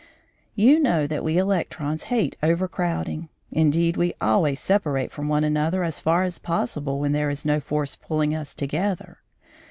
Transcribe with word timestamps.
You 0.55 0.79
know 0.79 1.05
that 1.05 1.23
we 1.23 1.37
electrons 1.37 2.05
hate 2.05 2.35
overcrowding; 2.41 3.29
indeed 3.51 3.97
we 3.97 4.15
always 4.19 4.59
separate 4.59 5.11
from 5.11 5.27
one 5.27 5.43
another 5.43 5.83
as 5.83 5.99
far 5.99 6.23
as 6.23 6.39
possible 6.39 6.99
when 6.99 7.11
there 7.11 7.29
is 7.29 7.45
no 7.45 7.59
force 7.59 7.95
pulling 7.95 8.33
us 8.33 8.55
together. 8.55 9.19